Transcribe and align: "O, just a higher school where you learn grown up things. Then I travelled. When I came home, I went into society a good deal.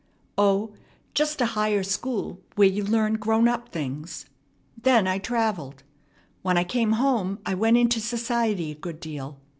"O, 0.35 0.73
just 1.13 1.41
a 1.41 1.45
higher 1.53 1.83
school 1.83 2.41
where 2.55 2.67
you 2.67 2.83
learn 2.83 3.17
grown 3.17 3.47
up 3.47 3.69
things. 3.69 4.25
Then 4.75 5.07
I 5.07 5.19
travelled. 5.19 5.83
When 6.41 6.57
I 6.57 6.63
came 6.63 6.93
home, 6.93 7.37
I 7.45 7.53
went 7.53 7.77
into 7.77 7.99
society 7.99 8.71
a 8.71 8.75
good 8.75 8.99
deal. 8.99 9.37